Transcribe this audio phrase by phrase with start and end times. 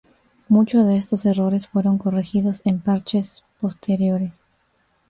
[0.49, 4.33] Muchos de estos errores fueron corregidos en parches posteriores.